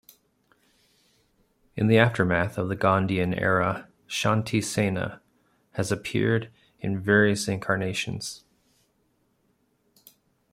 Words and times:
In 1.75 1.85
the 1.85 1.99
aftermath 1.99 2.57
of 2.57 2.69
the 2.69 2.75
Gandhian 2.75 3.39
era, 3.39 3.87
Shanti 4.07 4.59
Sena 4.63 5.21
has 5.73 5.91
appeared 5.91 6.49
in 6.79 6.99
various 6.99 7.47
incarnations. 7.47 8.43